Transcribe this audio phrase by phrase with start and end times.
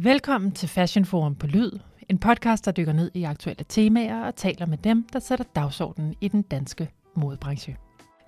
[0.00, 1.70] Velkommen til Fashion Forum på Lyd,
[2.08, 6.14] en podcast, der dykker ned i aktuelle temaer og taler med dem, der sætter dagsordenen
[6.20, 7.76] i den danske modebranche.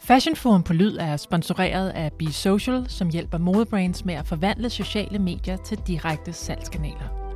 [0.01, 4.71] Fashion Forum på Lyd er sponsoreret af Be Social, som hjælper modebrands med at forvandle
[4.71, 7.35] sociale medier til direkte salgskanaler.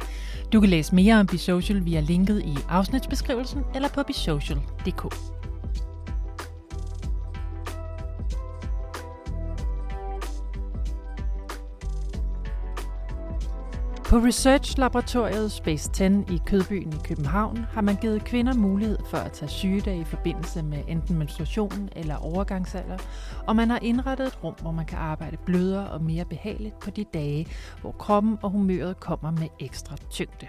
[0.52, 5.33] Du kan læse mere om Be Social via linket i afsnitsbeskrivelsen eller på besocial.dk.
[14.04, 16.04] På Research-laboratoriet Space 10
[16.34, 20.62] i Kødbyen i København har man givet kvinder mulighed for at tage sygedage i forbindelse
[20.62, 22.98] med enten menstruation eller overgangsalder,
[23.46, 26.90] og man har indrettet et rum, hvor man kan arbejde blødere og mere behageligt på
[26.90, 27.46] de dage,
[27.80, 30.48] hvor kroppen og humøret kommer med ekstra tyngde.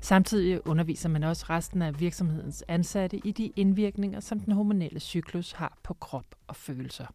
[0.00, 5.52] Samtidig underviser man også resten af virksomhedens ansatte i de indvirkninger, som den hormonelle cyklus
[5.52, 7.06] har på krop og følelser.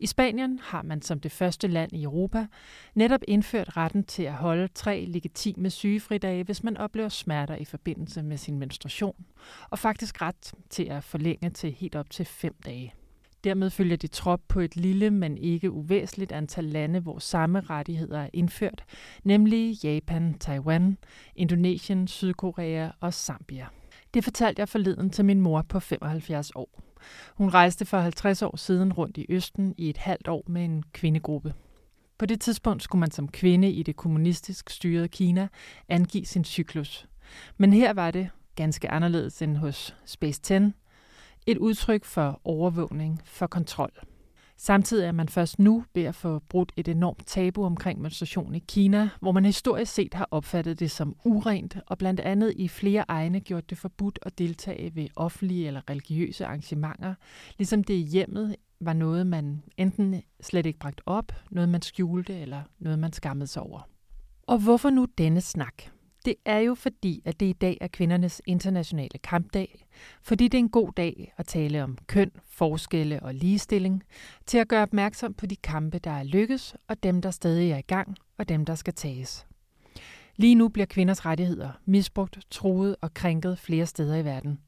[0.00, 2.46] I Spanien har man som det første land i Europa
[2.94, 8.22] netop indført retten til at holde tre legitime sygefridage, hvis man oplever smerter i forbindelse
[8.22, 9.24] med sin menstruation,
[9.70, 12.94] og faktisk ret til at forlænge til helt op til fem dage.
[13.44, 18.20] Dermed følger de trop på et lille, men ikke uvæsentligt antal lande, hvor samme rettigheder
[18.20, 18.84] er indført,
[19.24, 20.98] nemlig Japan, Taiwan,
[21.36, 23.66] Indonesien, Sydkorea og Zambia.
[24.14, 26.89] Det fortalte jeg forleden til min mor på 75 år.
[27.34, 30.84] Hun rejste for 50 år siden rundt i Østen i et halvt år med en
[30.92, 31.54] kvindegruppe.
[32.18, 35.48] På det tidspunkt skulle man som kvinde i det kommunistisk styrede Kina
[35.88, 37.06] angive sin cyklus.
[37.56, 40.54] Men her var det ganske anderledes end hos Space 10.
[41.46, 43.92] Et udtryk for overvågning, for kontrol.
[44.62, 48.58] Samtidig er man først nu ved at få brudt et enormt tabu omkring menstruation i
[48.58, 53.04] Kina, hvor man historisk set har opfattet det som urent, og blandt andet i flere
[53.08, 57.14] egne gjort det forbudt at deltage ved offentlige eller religiøse arrangementer,
[57.58, 62.40] ligesom det i hjemmet var noget, man enten slet ikke bragt op, noget man skjulte
[62.40, 63.88] eller noget man skammede sig over.
[64.42, 65.82] Og hvorfor nu denne snak?
[66.24, 69.86] Det er jo fordi, at det i dag er kvindernes internationale kampdag,
[70.22, 74.02] fordi det er en god dag at tale om køn, forskelle og ligestilling,
[74.46, 77.78] til at gøre opmærksom på de kampe, der er lykkes, og dem, der stadig er
[77.78, 79.46] i gang, og dem, der skal tages.
[80.36, 84.58] Lige nu bliver kvinders rettigheder misbrugt, truet og krænket flere steder i verden.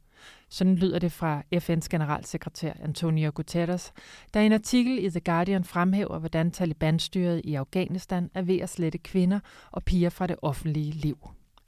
[0.49, 3.93] Sådan lyder det fra FN's generalsekretær Antonio Guterres,
[4.35, 8.69] der i en artikel i The Guardian fremhæver, hvordan Taliban-styret i Afghanistan er ved at
[8.69, 9.41] slette kvinder
[9.71, 11.19] og piger fra det offentlige liv.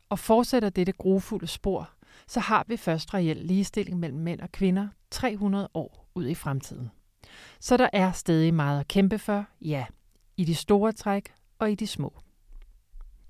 [0.09, 1.91] Og fortsætter dette grufulde spor,
[2.27, 6.91] så har vi først reel ligestilling mellem mænd og kvinder 300 år ud i fremtiden.
[7.61, 9.87] Så der er stadig meget at kæmpe for, ja,
[10.37, 12.13] i de store træk og i de små.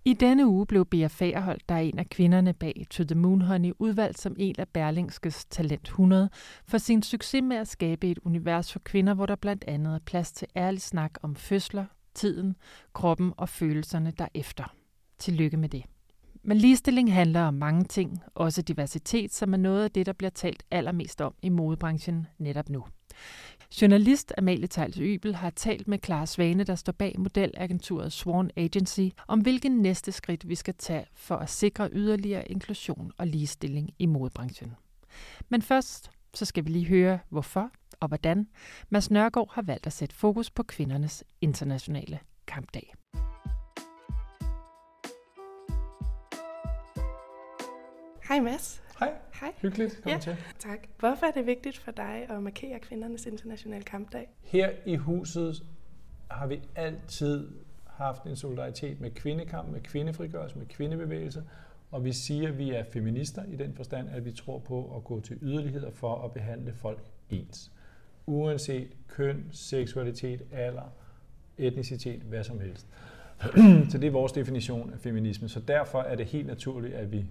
[0.06, 3.40] I denne uge blev Bea Fagerholt, der er en af kvinderne bag To the Moon
[3.40, 6.30] Honey, udvalgt som en af Berlingskes Talent 100
[6.66, 9.98] for sin succes med at skabe et univers for kvinder, hvor der blandt andet er
[9.98, 12.56] plads til ærlig snak om fødsler, tiden,
[12.92, 14.74] kroppen og følelserne derefter.
[15.18, 15.84] Tillykke med det.
[16.46, 20.30] Men ligestilling handler om mange ting, også diversitet, som er noget af det, der bliver
[20.30, 22.84] talt allermest om i modebranchen netop nu.
[23.82, 29.08] Journalist Amalie Tejls Ybel har talt med Clara Svane, der står bag modelagenturet Swan Agency,
[29.28, 34.06] om hvilken næste skridt vi skal tage for at sikre yderligere inklusion og ligestilling i
[34.06, 34.74] modebranchen.
[35.48, 38.46] Men først så skal vi lige høre, hvorfor og hvordan
[38.90, 42.94] Mads Nørgaard har valgt at sætte fokus på kvindernes internationale kampdag.
[48.28, 48.82] Hej Mads.
[48.98, 49.12] Hej.
[49.40, 49.52] Hej.
[49.62, 50.00] Hyggeligt.
[50.02, 50.18] Kom Ja.
[50.18, 50.36] til.
[50.58, 50.78] Tak.
[50.98, 54.28] Hvorfor er det vigtigt for dig at markere kvindernes internationale kampdag?
[54.42, 55.62] Her i huset
[56.30, 57.48] har vi altid
[57.86, 61.44] haft en solidaritet med kvindekamp, med kvindefrigørelse, med kvindebevægelse,
[61.90, 65.04] og vi siger, at vi er feminister i den forstand, at vi tror på at
[65.04, 67.72] gå til yderligheder for at behandle folk ens.
[68.26, 70.92] Uanset køn, seksualitet, alder,
[71.58, 72.86] etnicitet, hvad som helst.
[73.90, 75.48] Så det er vores definition af feminisme.
[75.48, 77.24] Så derfor er det helt naturligt, at vi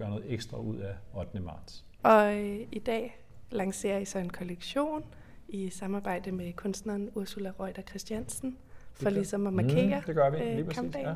[0.00, 1.40] gør noget ekstra ud af 8.
[1.40, 1.84] marts.
[2.02, 5.04] Og øh, i dag lancerer I så en kollektion
[5.48, 8.56] i samarbejde med kunstneren Ursula Reuter Christiansen
[8.92, 10.78] for gør- ligesom at markere Mm, det gør vi, øh, lige præcis.
[10.78, 11.06] kampdagen.
[11.06, 11.14] Ja.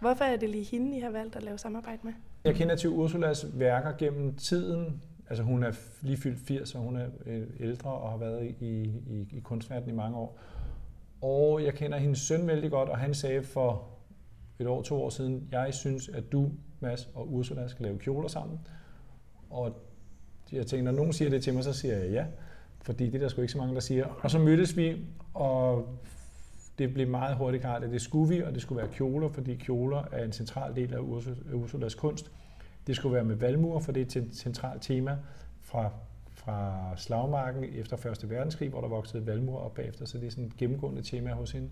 [0.00, 2.12] Hvorfor er det lige hende, I har valgt at lave samarbejde med?
[2.44, 5.02] Jeg kender til Ursulas værker gennem tiden.
[5.28, 5.72] Altså hun er
[6.02, 8.64] lige fyldt 80, og hun er øh, ældre og har været i,
[9.06, 10.38] i, i kunstverdenen i mange år.
[11.22, 13.88] Og jeg kender hendes søn vældig godt, og han sagde for
[14.58, 16.50] et år, to år siden, jeg synes, at du,
[16.84, 18.60] Mads og Ursula skal lave kjoler sammen.
[19.50, 19.82] Og
[20.52, 22.26] jeg tænkte, når nogen siger det til mig, så siger jeg ja.
[22.82, 24.06] Fordi det er der sgu ikke så mange, der siger.
[24.06, 25.88] Og så mødtes vi, og
[26.78, 29.54] det blev meget hurtigt klart, at det skulle vi, og det skulle være kjoler, fordi
[29.54, 30.98] kjoler er en central del af
[31.52, 32.32] Ursulas kunst.
[32.86, 35.18] Det skulle være med valmuer, for det er et centralt tema
[35.62, 35.90] fra,
[36.32, 38.30] fra slagmarken efter 1.
[38.30, 41.52] verdenskrig, hvor der voksede valmuer op bagefter, så det er sådan et gennemgående tema hos
[41.52, 41.70] hende.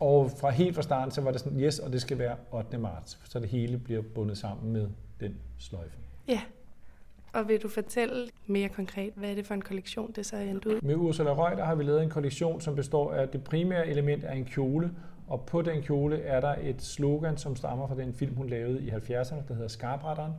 [0.00, 2.78] Og fra helt fra starten, så var det sådan, yes, og det skal være 8.
[2.78, 4.88] marts, så det hele bliver bundet sammen med
[5.20, 5.98] den sløjfe.
[6.28, 6.40] Ja.
[7.32, 10.40] Og vil du fortælle mere konkret, hvad er det for en kollektion, det så er
[10.40, 10.80] endt ud?
[10.80, 14.36] Med Ursula Reuter har vi lavet en kollektion, som består af det primære element af
[14.36, 14.90] en kjole,
[15.28, 18.82] og på den kjole er der et slogan, som stammer fra den film, hun lavede
[18.82, 20.32] i 70'erne, der hedder Skarpretteren.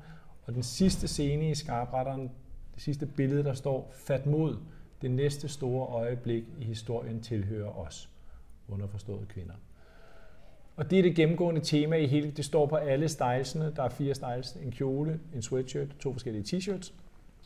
[0.45, 2.31] Og den sidste scene i Skarpretteren,
[2.75, 4.57] det sidste billede, der står, fat mod,
[5.01, 8.09] det næste store øjeblik i historien tilhører os,
[8.69, 9.53] underforstået kvinder.
[10.75, 13.89] Og det er det gennemgående tema i hele, det står på alle stylesene, der er
[13.89, 16.93] fire styles, en kjole, en sweatshirt, to forskellige t-shirts.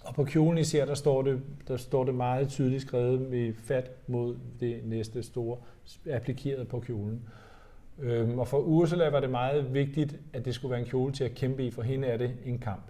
[0.03, 3.91] Og på kjolen især, der står det, der står det meget tydeligt skrevet med fat
[4.07, 5.57] mod det næste store,
[6.09, 7.21] applikeret på kjolen.
[7.99, 11.23] Øhm, og for Ursula var det meget vigtigt, at det skulle være en kjole til
[11.23, 11.71] at kæmpe i.
[11.71, 12.83] For hende er det en kamp.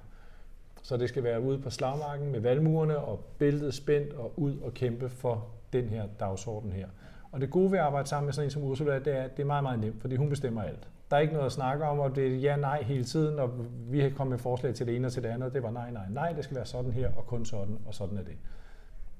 [0.81, 4.73] Så det skal være ude på slagmarken med valmurene og bæltet spændt og ud og
[4.73, 6.87] kæmpe for den her dagsorden her.
[7.31, 9.37] Og det gode ved at arbejde sammen med sådan en som Ursula, det er, at
[9.37, 10.87] det er meget, meget nemt, fordi hun bestemmer alt.
[11.11, 13.65] Der er ikke noget at snakke om, og det er ja, nej hele tiden, og
[13.89, 15.91] vi har kommet med forslag til det ene og til det andet, det var nej,
[15.91, 18.37] nej, nej, det skal være sådan her, og kun sådan, og sådan er det.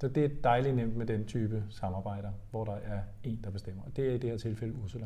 [0.01, 3.83] Så det er dejligt nemt med den type samarbejder, hvor der er en, der bestemmer.
[3.83, 5.05] Og det er i det her tilfælde Ursula.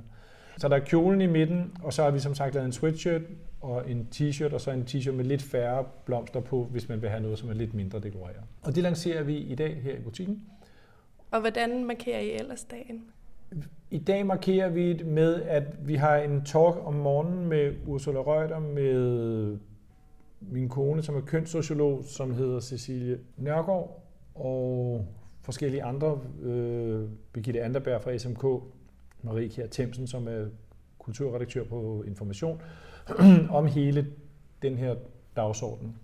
[0.57, 3.21] Så der er kjolen i midten, og så har vi som sagt lavet en sweatshirt
[3.61, 7.09] og en t-shirt, og så en t-shirt med lidt færre blomster på, hvis man vil
[7.09, 8.41] have noget, som er lidt mindre dekoreret.
[8.63, 10.41] Og det lancerer vi i dag her i butikken.
[11.33, 13.03] Og hvordan markerer I ellers dagen?
[13.91, 18.19] I dag markerer vi det med, at vi har en talk om morgenen med Ursula
[18.19, 19.57] Røgter, med
[20.39, 24.03] min kone, som er kønssociolog, som hedder Cecilie Nørgaard,
[24.35, 25.05] og
[25.41, 28.43] forskellige andre, øh, Birgitte Anderberg fra SMK,
[29.21, 30.45] Marie Kjær Themsen, som er
[30.99, 32.61] kulturredaktør på Information,
[33.57, 34.07] om hele
[34.61, 34.95] den her
[35.35, 35.95] dagsorden.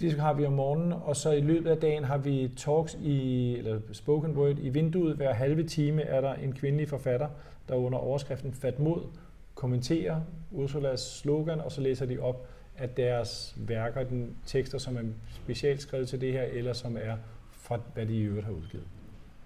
[0.00, 3.56] Det har vi om morgenen, og så i løbet af dagen har vi talks i,
[3.56, 5.16] eller spoken word i vinduet.
[5.16, 7.28] Hver halve time er der en kvindelig forfatter,
[7.68, 9.02] der under overskriften Fat mod
[9.54, 10.20] kommenterer
[10.50, 12.48] Ursulas slogan, og så læser de op
[12.78, 17.16] af deres værker, den tekster, som er specielt skrevet til det her, eller som er
[17.52, 18.86] fra, hvad de i øvrigt har udgivet.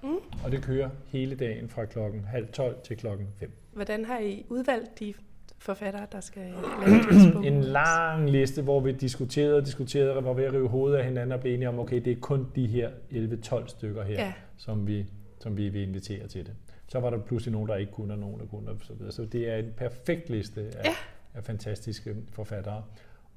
[0.03, 0.17] Mm.
[0.45, 3.51] Og det kører hele dagen fra klokken halv 12 til klokken 5.
[3.73, 5.15] Hvordan har I udvalgt de
[5.59, 6.43] forfattere, der skal
[6.87, 10.99] lave En lang liste, hvor vi diskuterede og diskuterede, og var ved at rive hovedet
[10.99, 14.15] af hinanden og blive enige om, okay, det er kun de her 11-12 stykker her,
[14.15, 14.33] ja.
[14.57, 15.07] som, vi,
[15.41, 16.55] som vi vil invitere til det.
[16.89, 19.13] Så var der pludselig nogen, der ikke kunne, og nogen, der kunne, og så videre.
[19.13, 20.95] Så det er en perfekt liste af, ja.
[21.35, 22.85] af fantastiske forfattere.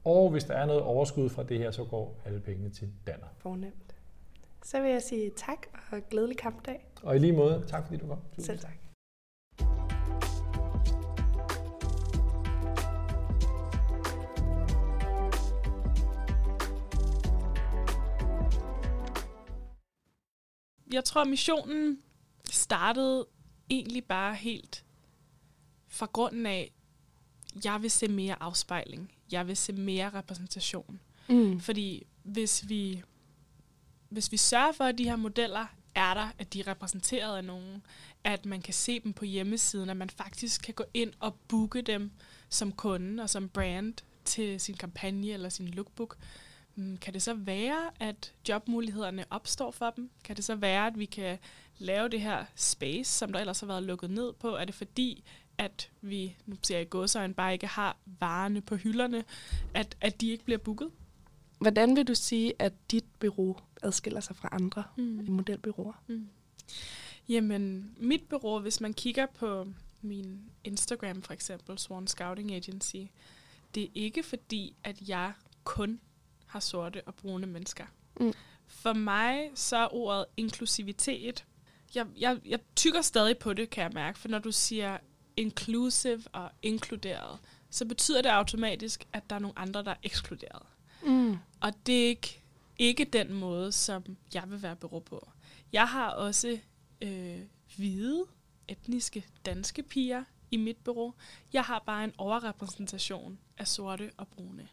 [0.03, 3.27] Og hvis der er noget overskud fra det her, så går alle pengene til Danner.
[3.38, 3.95] Fornemt.
[4.63, 6.85] Så vil jeg sige tak og glædelig kampdag.
[7.03, 8.19] Og i lige måde, tak fordi du kom.
[8.39, 8.81] Selv tak.
[20.94, 22.00] Jeg tror, missionen
[22.52, 23.28] startede
[23.70, 24.86] egentlig bare helt
[25.88, 26.72] fra grunden af,
[27.66, 29.12] jeg vil se mere afspejling.
[29.32, 31.00] Jeg vil se mere repræsentation.
[31.30, 31.60] Mm.
[31.60, 33.04] Fordi hvis vi,
[34.10, 35.66] hvis vi sørger for, at de her modeller
[35.96, 37.84] er der, at de er repræsenteret af nogen,
[38.24, 41.82] at man kan se dem på hjemmesiden, at man faktisk kan gå ind og booke
[41.82, 42.12] dem
[42.50, 43.94] som kunde og som brand
[44.26, 46.18] til sin kampagne eller sin lookbook,
[47.01, 50.09] kan det så være, at jobmulighederne opstår for dem?
[50.23, 51.38] Kan det så være, at vi kan
[51.77, 54.47] lave det her space, som der ellers har været lukket ned på?
[54.47, 55.23] Er det fordi,
[55.57, 59.23] at vi, nu ser jeg i godsøjne, bare ikke har varerne på hylderne,
[59.73, 60.92] at, at de ikke bliver booket?
[61.59, 65.25] Hvordan vil du sige, at dit bureau adskiller sig fra andre mm.
[65.30, 66.04] modelbyråer?
[66.07, 66.30] Mm.
[67.30, 69.68] Jamen, mit bureau, hvis man kigger på
[70.01, 72.95] min Instagram for eksempel, Swan Scouting Agency,
[73.75, 75.99] det er ikke fordi, at jeg kun
[76.52, 77.86] har sorte og brune mennesker.
[78.20, 78.34] Mm.
[78.68, 81.46] For mig så er ordet inklusivitet,
[81.96, 84.98] jeg, jeg, jeg tykker stadig på det, kan jeg mærke, for når du siger
[85.38, 87.40] inclusive og inkluderet,
[87.70, 90.64] så betyder det automatisk, at der er nogle andre, der er ekskluderet.
[91.04, 91.38] Mm.
[91.62, 92.44] Og det er ikke,
[92.78, 95.30] ikke den måde, som jeg vil være bureau på.
[95.74, 96.60] Jeg har også
[97.02, 97.40] øh,
[97.76, 98.26] hvide,
[98.68, 101.14] etniske danske piger i mit bureau.
[101.54, 104.68] Jeg har bare en overrepræsentation af sorte og brune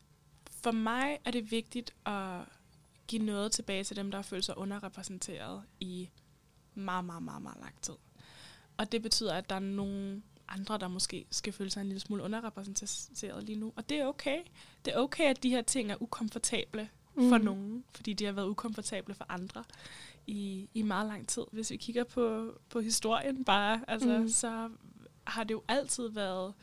[0.62, 2.40] for mig er det vigtigt at
[3.06, 6.08] give noget tilbage til dem, der har følt sig underrepræsenteret i
[6.74, 7.94] meget, meget, meget, meget lang tid.
[8.76, 12.00] Og det betyder, at der er nogle andre, der måske skal føle sig en lille
[12.00, 13.72] smule underrepræsenteret lige nu.
[13.76, 14.38] Og det er okay.
[14.84, 17.28] Det er okay, at de her ting er ukomfortable mm.
[17.28, 19.64] for nogen, fordi de har været ukomfortable for andre
[20.26, 21.42] i, i meget lang tid.
[21.52, 24.28] Hvis vi kigger på, på historien bare, altså, mm.
[24.28, 24.70] så
[25.24, 26.54] har det jo altid været,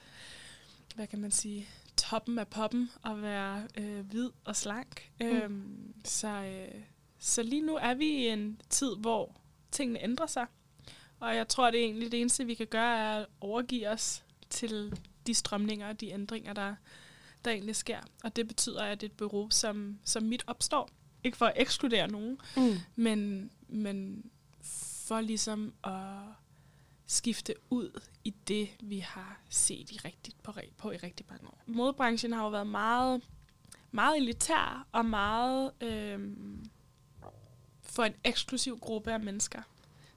[0.95, 5.11] hvad kan man sige, toppen af poppen at være øh, hvid og slank.
[5.21, 5.25] Mm.
[5.27, 6.81] Øhm, så, øh,
[7.19, 9.35] så lige nu er vi i en tid, hvor
[9.71, 10.45] tingene ændrer sig.
[11.19, 14.23] Og jeg tror, det er egentlig det eneste, vi kan gøre, er at overgive os
[14.49, 16.75] til de strømninger og de ændringer, der,
[17.45, 17.99] der egentlig sker.
[18.23, 20.89] Og det betyder, at et bureau som, som mit opstår,
[21.23, 22.75] ikke for at ekskludere nogen, Mm.
[22.95, 24.25] men, men
[25.07, 25.91] for ligesom at
[27.07, 31.63] skifte ud i det, vi har set i rigtigt på, på i rigtig mange år.
[31.65, 33.21] Modebranchen har jo været meget,
[33.91, 36.65] meget elitær og meget øhm,
[37.83, 39.61] for en eksklusiv gruppe af mennesker.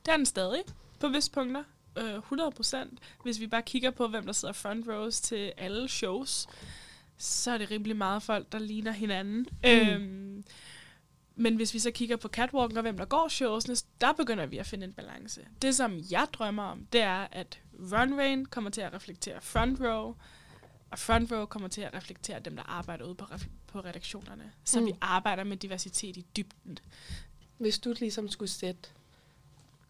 [0.07, 0.63] Det er den stadig
[1.01, 1.65] på visse punkter.
[1.99, 2.99] Øh, 100 procent.
[3.23, 6.47] Hvis vi bare kigger på, hvem der sidder front rows til alle shows,
[7.19, 9.47] så er det rimelig meget folk, der ligner hinanden.
[9.65, 9.71] Mm.
[9.71, 10.28] Øhm,
[11.39, 14.59] men hvis vi så kigger på catwalken og hvem der går showsene, der begynder vi
[14.59, 15.41] at finde en balance.
[15.63, 17.61] Det, som jeg drømmer om, det er, at
[17.93, 20.15] runwayen kommer til at reflektere front row,
[20.91, 23.27] og front row kommer til at reflektere dem, der arbejder ude på,
[23.67, 24.53] på redaktionerne.
[24.65, 24.87] Så Mm.
[24.87, 26.79] vi arbejder med diversitet i dybden.
[27.59, 28.89] Hvis du ligesom skulle sætte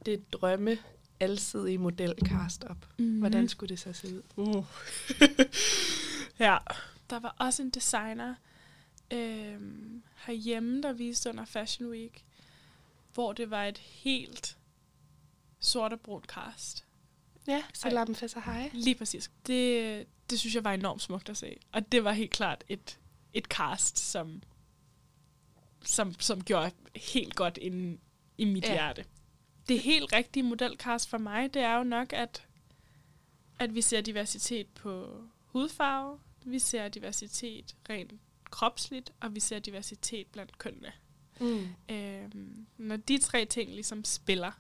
[0.07, 0.79] det drømme
[1.21, 3.19] alsidige modelcast op, mm.
[3.19, 4.23] hvordan skulle det så se ud?
[4.37, 4.65] Uh.
[6.47, 6.57] ja,
[7.11, 8.35] der var også en designer
[9.11, 12.25] øhm, herhjemme, der viste under Fashion Week,
[13.15, 14.59] hvor det var et helt
[15.61, 16.85] sort og brunt cast.
[17.47, 18.71] Ja, så lad dem sig hej.
[18.73, 19.31] Lige præcis.
[19.47, 21.57] Det, det synes jeg var enormt smukt at se.
[21.73, 22.99] Og det var helt klart et,
[23.33, 24.43] et cast, som,
[25.85, 27.99] som, som gjorde helt godt ind
[28.39, 28.73] i mit ja.
[28.73, 29.05] hjerte.
[29.69, 32.47] Det helt rigtige modelcast for mig, det er jo nok, at,
[33.59, 38.13] at vi ser diversitet på hudfarve, vi ser diversitet rent
[38.51, 40.93] kropsligt, og vi ser diversitet blandt kønnene.
[41.41, 41.69] Mm.
[41.91, 44.53] Øhm, når de tre ting ligesom spiller,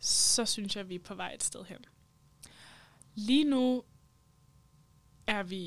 [0.00, 1.84] så synes jeg, vi er på vej et sted hen.
[3.14, 3.84] Lige nu
[5.26, 5.58] er vi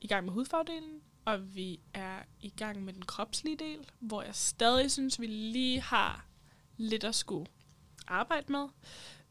[0.00, 4.34] i gang med hudfarvedelen, og vi er i gang med den kropslige del, hvor jeg
[4.34, 6.26] stadig synes, vi lige har
[6.76, 7.46] lidt at skulle
[8.06, 8.68] arbejde med.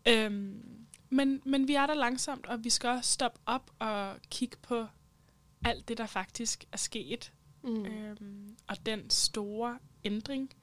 [0.08, 4.58] Øhm, men, men vi er der langsomt, og vi skal også stoppe op og kigge
[4.62, 4.88] på
[5.66, 7.32] alt det, der faktisk er sket
[7.64, 7.86] Mm.
[7.86, 10.54] Øhm, og den store ændring,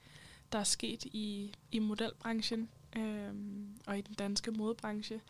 [0.51, 5.21] der er sket i, i modelbranchen øhm, og i den danske modebranche.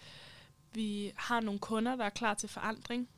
[0.73, 3.09] Vi har nogle kunder, der er klar til forandring.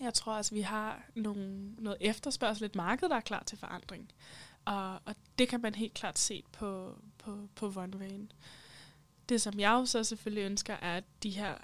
[0.00, 4.12] Jeg tror også, vi har nogle, noget efterspørgsel, et marked, der er klar til forandring.
[4.64, 8.32] Og, og det kan man helt klart se på, på, på runwayen.
[9.28, 11.54] Det, som jeg jo så selvfølgelig ønsker, er, at de her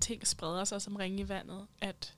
[0.00, 1.66] ting spreder sig som ringe i vandet.
[1.80, 2.14] At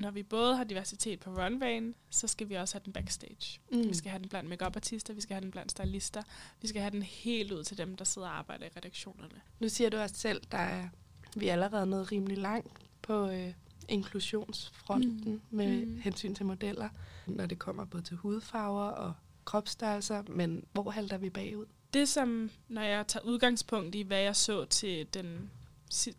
[0.00, 3.60] når vi både har diversitet på runwayen, så skal vi også have den backstage.
[3.72, 3.88] Mm.
[3.88, 6.22] Vi skal have den blandt makeup-artister, vi skal have den blandt stylister,
[6.60, 9.40] vi skal have den helt ud til dem, der sidder og arbejder i redaktionerne.
[9.60, 10.88] Nu siger du også selv, der er
[11.36, 13.52] vi er allerede nået rimelig langt på øh,
[13.88, 15.40] inklusionsfronten mm.
[15.50, 16.00] med mm.
[16.04, 16.88] Hensyn til modeller,
[17.26, 19.12] når det kommer både til hudfarver og
[19.44, 21.66] kropsstørrelser, men hvor halter vi bagud?
[21.94, 25.50] Det som, når jeg tager udgangspunkt i, hvad jeg så til den,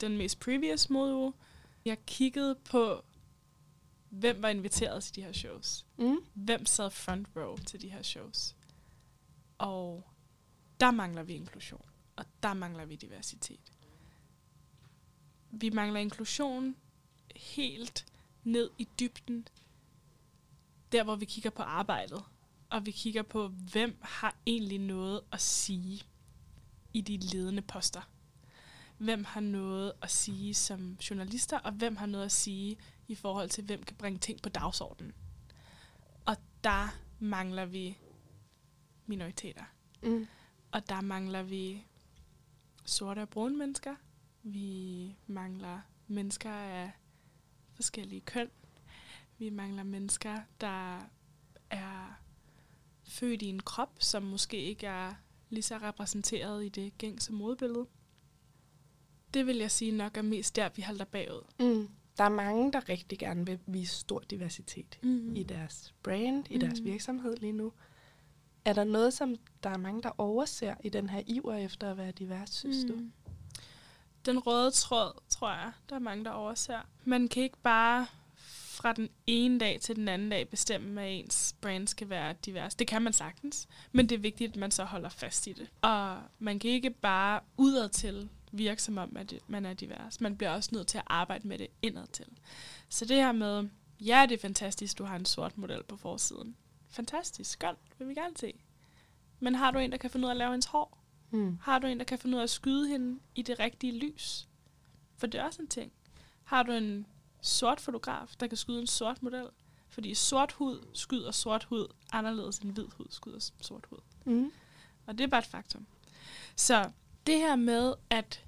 [0.02, 1.34] den mest previous modeuge,
[1.86, 3.04] jeg kiggede på,
[4.12, 5.86] hvem var inviteret til de her shows.
[5.98, 6.18] Mm.
[6.34, 8.56] Hvem sad front row til de her shows.
[9.58, 10.04] Og
[10.80, 13.72] der mangler vi inklusion, og der mangler vi diversitet.
[15.52, 16.76] Vi mangler inklusion
[17.36, 18.06] helt
[18.44, 19.48] ned i dybden,
[20.92, 22.24] der hvor vi kigger på arbejdet,
[22.70, 26.02] og vi kigger på, hvem har egentlig noget at sige
[26.94, 28.02] i de ledende poster.
[28.98, 32.78] Hvem har noget at sige som journalister, og hvem har noget at sige
[33.12, 35.14] i forhold til, hvem kan bringe ting på dagsordenen.
[36.26, 37.98] Og der mangler vi
[39.06, 39.64] minoriteter.
[40.04, 40.28] Mm.
[40.72, 41.86] Og der mangler vi
[42.86, 43.96] sorte og brune mennesker.
[44.44, 46.92] Vi mangler mennesker af
[47.74, 48.50] forskellige køn.
[49.38, 51.00] Vi mangler mennesker, der
[51.70, 52.20] er
[53.04, 55.14] født i en krop, som måske ikke er
[55.50, 57.88] lige så repræsenteret i det gængse modebillede.
[59.34, 61.44] Det vil jeg sige nok er mest der, vi halter bagud.
[61.60, 61.90] Mm.
[62.18, 65.36] Der er mange, der rigtig gerne vil vise stor diversitet Mm.
[65.36, 66.86] i deres brand, i deres Mm.
[66.86, 67.74] virksomhed lige nu.
[68.66, 71.98] Er der noget, som der er mange, der overser i den her iver efter at
[71.98, 72.90] være divers, synes mm.
[72.98, 73.04] du?
[74.26, 76.80] Den røde tråd, tror jeg, der er mange, der overser.
[77.06, 78.08] Man kan ikke bare
[78.46, 82.76] fra den ene dag til den anden dag bestemme, at ens brand skal være divers.
[82.76, 85.70] Det kan man sagtens, men det er vigtigt, at man så holder fast i det.
[85.82, 90.22] Og man kan ikke bare udadtil virke som om, at man er divers.
[90.22, 92.28] Man bliver også nødt til at arbejde med det indadtil.
[92.90, 96.56] Så det her med, ja, det er fantastisk, du har en sort model på forsiden.
[96.90, 98.54] Fantastisk, godt, vil vi gerne se.
[99.40, 101.04] Men har du en, der kan finde ud af at lave ens hår?
[101.32, 101.58] Mm.
[101.62, 104.48] Har du en, der kan finde ud af at skyde hende i det rigtige lys?
[105.18, 105.92] For det er også en ting.
[106.44, 107.06] Har du en
[107.42, 109.48] sort fotograf, der kan skyde en sort model?
[109.90, 114.00] Fordi sort hud skyder sort hud anderledes end hvid hud skyder sort hud.
[114.26, 114.52] Mm.
[115.06, 115.88] Og det er bare et faktum.
[116.56, 116.92] Så
[117.28, 118.46] det her med, at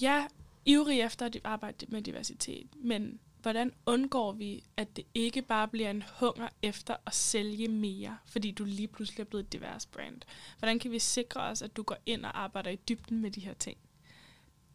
[0.00, 0.26] ja,
[0.64, 5.90] ivrig efter at arbejde med diversitet, men hvordan undgår vi, at det ikke bare bliver
[5.90, 10.20] en hunger efter at sælge mere, fordi du lige pludselig er blevet et divers brand?
[10.58, 13.40] Hvordan kan vi sikre os, at du går ind og arbejder i dybden med de
[13.40, 13.78] her ting?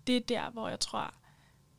[0.08, 1.14] Det er der, hvor jeg tror,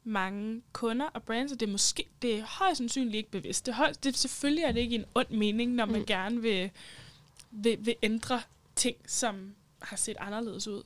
[0.04, 3.66] mange kunder og brands, og det er måske, det er højst sandsynligt ikke bevidst.
[3.66, 6.06] Det er, højst, det, selvfølgelig er det ikke en ond mening, når man mm.
[6.06, 6.70] gerne vil,
[7.50, 8.40] vil, vil ændre
[8.76, 10.82] ting, som har set anderledes ud.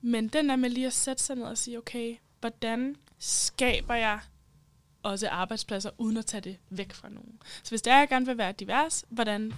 [0.00, 4.20] Men den er med lige at sætte sig ned og sige, okay, hvordan skaber jeg
[5.02, 7.42] også arbejdspladser, uden at tage det væk fra nogen.
[7.62, 9.54] Så hvis det er, at jeg gerne vil være divers, hvordan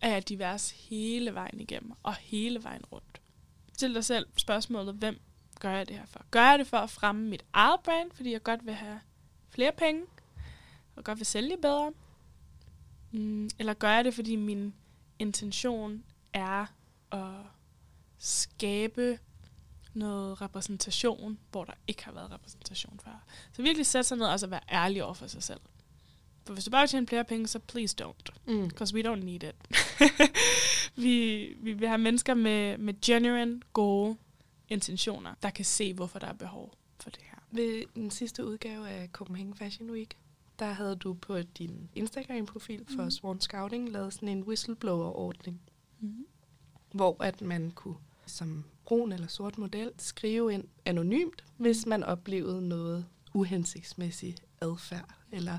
[0.00, 3.20] er jeg divers hele vejen igennem, og hele vejen rundt?
[3.72, 5.20] Stil dig selv spørgsmålet, hvem
[5.60, 6.24] gør jeg det her for?
[6.30, 9.00] Gør jeg det for at fremme mit eget brand, fordi jeg godt vil have
[9.50, 10.02] flere penge,
[10.96, 11.92] og godt vil sælge bedre?
[13.12, 14.74] Mm, eller gør jeg det, fordi min
[15.18, 16.66] intention er
[17.12, 17.34] at
[18.18, 19.18] skabe
[19.94, 23.24] noget repræsentation, hvor der ikke har været repræsentation før.
[23.52, 25.60] Så virkelig sætte sig ned og altså være ærlig over for sig selv.
[26.46, 28.52] For hvis du bare vil tjene flere penge, så please don't.
[28.52, 28.68] Mm.
[28.68, 29.54] Because we don't need it.
[31.02, 34.16] vi, vi vil have mennesker med, med genuine, gode
[34.68, 37.38] intentioner, der kan se, hvorfor der er behov for det her.
[37.50, 40.16] Ved den sidste udgave af Copenhagen Fashion Week,
[40.58, 43.10] der havde du på din Instagram-profil for mm.
[43.10, 45.60] Swan Scouting lavet sådan en whistleblower-ordning,
[46.00, 46.26] mm.
[46.92, 47.96] hvor at man kunne
[48.28, 55.58] som brun eller sort model skrive ind anonymt, hvis man oplevede noget uhensigtsmæssig adfærd, eller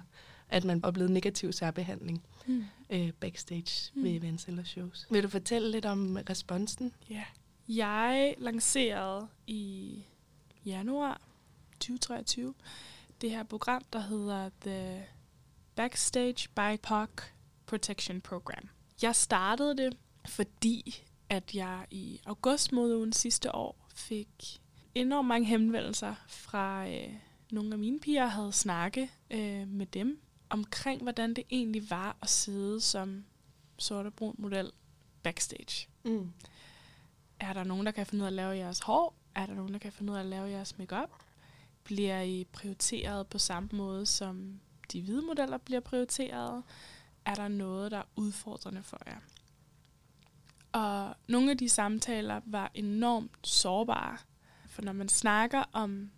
[0.50, 2.64] at man oplevede negativ særbehandling mm.
[2.90, 4.04] øh, backstage mm.
[4.04, 5.08] ved events eller shows.
[5.12, 6.94] Vil du fortælle lidt om responsen?
[7.10, 7.24] Ja.
[7.68, 10.04] Jeg lancerede i
[10.66, 11.22] januar
[11.80, 12.54] 2023
[13.22, 15.06] det her program, der hedder The
[15.76, 17.10] Backstage by POC
[17.66, 18.70] Protection Program.
[19.02, 19.98] Jeg startede det,
[20.28, 24.62] fordi at jeg i august måneden sidste år fik
[24.96, 27.14] enormt mange henvendelser fra øh,
[27.52, 32.30] nogle af mine piger, havde snakket øh, med dem omkring, hvordan det egentlig var at
[32.30, 33.26] sidde som
[33.78, 34.72] sort og brun model
[35.24, 35.88] backstage.
[36.04, 36.32] Mm.
[37.40, 39.16] Er der nogen, der kan finde ud af at lave jeres hår?
[39.36, 41.10] Er der nogen, der kan finde ud af at lave jeres makeup?
[41.84, 44.60] Bliver I prioriteret på samme måde, som
[44.92, 46.64] de hvide modeller bliver prioriteret?
[47.26, 49.20] Er der noget, der er udfordrende for jer?
[50.72, 54.18] Og nogle af de samtaler var enormt sårbare.
[54.68, 56.12] For når man snakker om,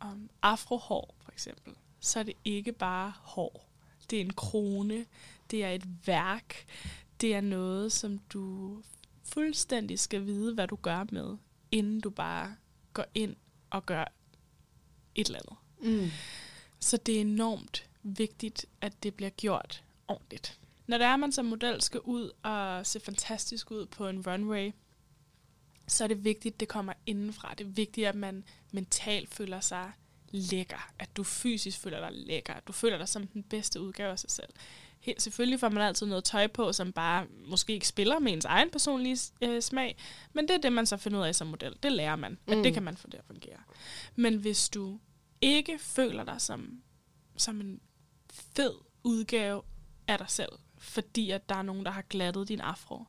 [0.00, 3.68] om afrohår, for eksempel, så er det ikke bare hår.
[4.10, 5.06] Det er en krone,
[5.50, 6.66] det er et værk,
[7.20, 8.76] det er noget, som du
[9.24, 11.36] fuldstændig skal vide, hvad du gør med,
[11.70, 12.56] inden du bare
[12.92, 13.36] går ind
[13.70, 14.04] og gør
[15.14, 15.56] et eller andet.
[15.92, 16.10] Mm.
[16.80, 20.60] Så det er enormt vigtigt, at det bliver gjort ordentligt.
[20.86, 24.26] Når det er, at man som model skal ud og se fantastisk ud på en
[24.26, 24.72] runway,
[25.88, 27.54] så er det vigtigt, at det kommer indenfra.
[27.58, 29.92] Det er vigtigt, at man mentalt føler sig
[30.30, 30.92] lækker.
[30.98, 32.54] At du fysisk føler dig lækker.
[32.54, 34.48] At du føler dig som den bedste udgave af sig selv.
[35.00, 38.44] Helt selvfølgelig får man altid noget tøj på, som bare måske ikke spiller med ens
[38.44, 39.96] egen personlige øh, smag.
[40.32, 41.76] Men det er det, man så finder ud af som model.
[41.82, 42.38] Det lærer man.
[42.46, 42.62] At mm.
[42.62, 43.58] det kan man få det at fungere.
[44.16, 44.98] Men hvis du
[45.40, 46.82] ikke føler dig som,
[47.36, 47.80] som en
[48.30, 49.62] fed udgave
[50.08, 50.52] af dig selv,
[50.86, 53.04] fordi at der er nogen, der har glattet din afro,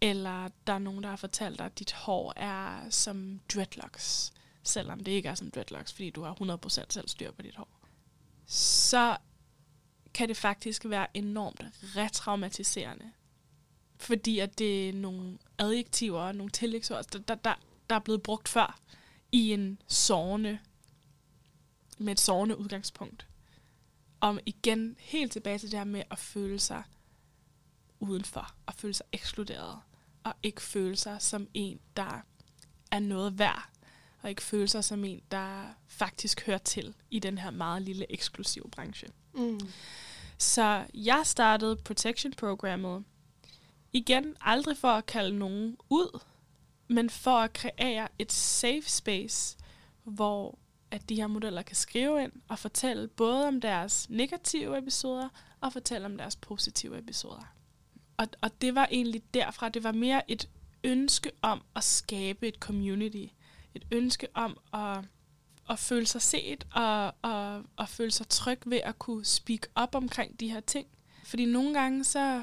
[0.00, 5.04] eller der er nogen, der har fortalt dig, at dit hår er som dreadlocks, selvom
[5.04, 7.68] det ikke er som dreadlocks, fordi du har 100% selv styr på dit hår,
[8.46, 9.16] så
[10.14, 11.62] kan det faktisk være enormt
[11.96, 13.10] retraumatiserende.
[13.96, 17.54] Fordi at det er nogle adjektiver, nogle tillægsord, der, der, der,
[17.90, 18.80] der er blevet brugt før
[19.32, 20.58] i en sårende,
[21.98, 23.26] med et sårende udgangspunkt.
[24.20, 26.82] Om igen helt tilbage til det her med at føle sig
[28.00, 29.78] udenfor og føle sig ekskluderet,
[30.24, 32.22] og ikke føle sig som en, der
[32.90, 33.68] er noget værd,
[34.22, 38.12] og ikke føle sig som en, der faktisk hører til i den her meget lille
[38.12, 39.08] eksklusive branche.
[39.34, 39.60] Mm.
[40.38, 43.04] Så jeg startede Protection-programmet
[43.92, 46.20] igen aldrig for at kalde nogen ud,
[46.88, 49.58] men for at kreere et safe space,
[50.04, 50.58] hvor
[50.90, 55.28] at de her modeller kan skrive ind og fortælle både om deres negative episoder
[55.60, 57.54] og fortælle om deres positive episoder.
[58.20, 60.48] Og, og det var egentlig derfra, det var mere et
[60.84, 63.26] ønske om at skabe et community.
[63.74, 65.04] Et ønske om at,
[65.70, 69.94] at føle sig set og, og, og føle sig tryg ved at kunne speak op
[69.94, 70.86] omkring de her ting.
[71.24, 72.42] Fordi nogle gange så,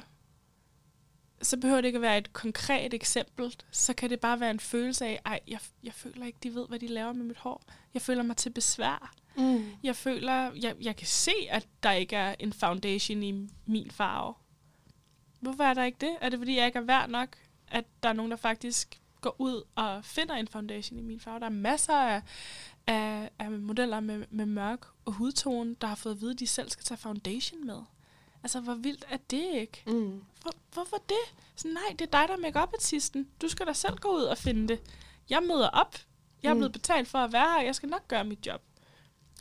[1.42, 3.56] så behøver det ikke at være et konkret eksempel.
[3.72, 6.68] Så kan det bare være en følelse af, ej, jeg, jeg føler ikke, de ved,
[6.68, 7.64] hvad de laver med mit hår.
[7.94, 9.16] Jeg føler mig til besvær.
[9.36, 9.66] Mm.
[9.84, 14.34] Jeg føler, jeg, jeg kan se, at der ikke er en foundation i min farve.
[15.40, 16.16] Hvorfor er der ikke det?
[16.22, 17.30] Er det, fordi jeg ikke er værd nok,
[17.68, 21.40] at der er nogen, der faktisk går ud og finder en foundation i min farve?
[21.40, 22.22] Der er masser af,
[22.88, 26.48] af, af modeller med, med mørk og hudtone, der har fået at vide, at de
[26.48, 27.80] selv skal tage foundation med.
[28.44, 29.84] Altså, hvor vildt er det ikke?
[29.88, 30.24] Mm.
[30.42, 31.36] Hvor, hvorfor det?
[31.56, 34.24] Så nej, det er dig, der er make artisten Du skal da selv gå ud
[34.24, 34.80] og finde det.
[35.30, 35.96] Jeg møder op.
[36.44, 36.60] Jeg er Mm.
[36.60, 37.62] blevet betalt for at være her.
[37.62, 38.62] Jeg skal nok gøre mit job.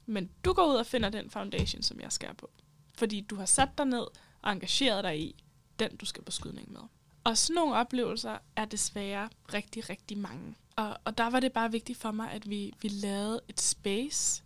[0.07, 2.51] Men du går ud og finder den foundation, som jeg skal på.
[2.95, 4.07] Fordi du har sat dig ned
[4.43, 5.45] og engageret dig i
[5.79, 6.81] den, du skal på skydning med.
[7.25, 10.55] Og sådan nogle oplevelser er desværre rigtig, rigtig mange.
[10.77, 14.43] Og, og der var det bare vigtigt for mig, at vi, vi lavede et space,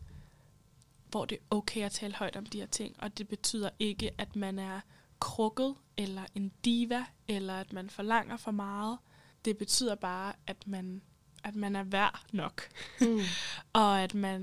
[1.10, 2.96] hvor det er okay at tale højt om de her ting.
[2.98, 4.80] Og det betyder ikke, at man er
[5.20, 8.98] krukket, eller en diva, eller at man forlanger for meget.
[9.44, 11.02] Det betyder bare, at man,
[11.44, 12.62] at man er værd nok,
[13.00, 13.20] Mm.
[13.72, 14.40] og at man,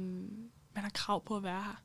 [0.73, 1.82] man har krav på at være her,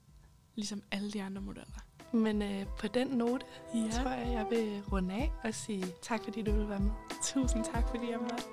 [0.55, 1.87] ligesom alle de andre modeller.
[2.13, 3.45] Men øh, på den note,
[3.75, 3.81] ja.
[3.91, 6.91] tror jeg, jeg vil runde af og sige tak, fordi du ville være med.
[7.25, 8.45] tusind tak, fordi jeg måtte.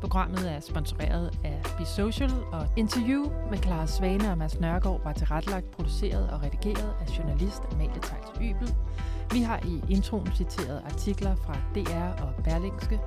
[0.00, 5.12] Programmet er sponsoreret af Be Social, og interview med Clara Svane og Mads Nørgaard var
[5.12, 8.74] tilrettelagt, produceret og redigeret af journalist Amalie Tejls Ybel.
[9.32, 13.00] Vi har i introen citeret artikler fra DR og Berlingske.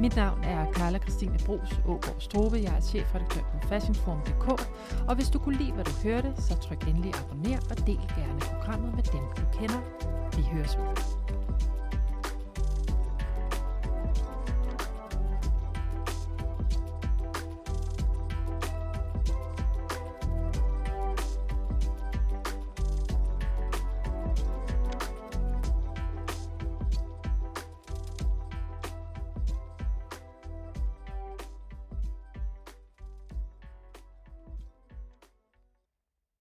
[0.00, 2.56] Mit navn er Carla Christine Bros Ågaard Strobe.
[2.56, 4.48] Jeg er chefredaktør på fashionform.dk.
[5.08, 8.40] Og hvis du kunne lide, hvad du hørte, så tryk endelig abonner og del gerne
[8.40, 9.80] programmet med dem, du kender.
[10.36, 11.39] Vi høres ved.